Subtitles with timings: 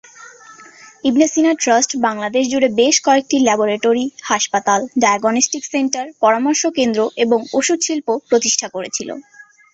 [1.03, 7.79] ইবনে Sina trust Bangladesh জুড়ে বেশ কয়েকটি ল্যাবরেটরি, হাসপাতাল, ডায়াগনস্টিক সেন্টার, পরামর্শ কেন্দ্র এবং ওষুধ
[7.87, 9.09] শিল্প প্রতিষ্ঠা করেছিল।